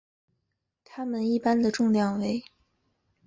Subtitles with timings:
[0.83, 2.43] 它们一般的重量为。